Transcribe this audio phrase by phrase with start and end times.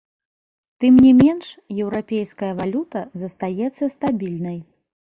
[0.83, 1.51] Тым не менш,
[1.85, 4.61] еўрапейская валюта застаецца стабільнай.